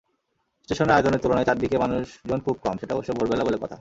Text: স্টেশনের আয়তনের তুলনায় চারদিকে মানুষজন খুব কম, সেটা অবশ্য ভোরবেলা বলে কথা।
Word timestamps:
স্টেশনের 0.69 0.95
আয়তনের 0.95 1.19
তুলনায় 1.19 1.45
চারদিকে 1.45 1.77
মানুষজন 1.77 2.39
খুব 2.39 2.55
কম, 2.63 2.75
সেটা 2.77 2.93
অবশ্য 2.95 3.11
ভোরবেলা 3.13 3.43
বলে 3.43 3.57
কথা। 3.57 3.69